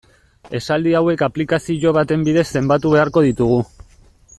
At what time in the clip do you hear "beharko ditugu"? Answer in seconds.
2.99-3.65